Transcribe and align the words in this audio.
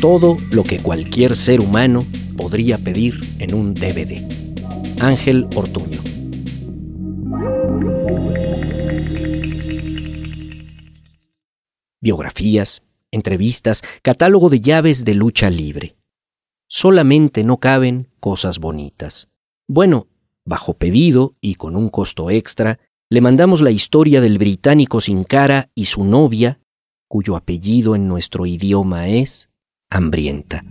todo 0.00 0.36
lo 0.52 0.62
que 0.62 0.78
cualquier 0.78 1.34
ser 1.34 1.60
humano 1.60 2.04
podría 2.36 2.78
pedir 2.78 3.18
en 3.38 3.54
un 3.54 3.74
DVD. 3.74 4.22
Ángel 5.00 5.46
Ortuño. 5.54 6.00
Biografías, 12.00 12.82
entrevistas, 13.10 13.82
catálogo 14.02 14.50
de 14.50 14.60
llaves 14.60 15.04
de 15.04 15.14
lucha 15.14 15.50
libre. 15.50 15.96
Solamente 16.68 17.42
no 17.42 17.58
caben 17.58 18.08
cosas 18.20 18.58
bonitas. 18.58 19.28
Bueno, 19.66 20.08
bajo 20.44 20.74
pedido 20.74 21.34
y 21.40 21.54
con 21.54 21.74
un 21.74 21.88
costo 21.88 22.30
extra, 22.30 22.78
le 23.08 23.20
mandamos 23.20 23.60
la 23.60 23.70
historia 23.70 24.20
del 24.20 24.38
británico 24.38 25.00
sin 25.00 25.24
cara 25.24 25.70
y 25.74 25.86
su 25.86 26.04
novia, 26.04 26.60
cuyo 27.08 27.34
apellido 27.34 27.96
en 27.96 28.08
nuestro 28.08 28.46
idioma 28.46 29.08
es 29.08 29.48
hambrienta. 29.90 30.62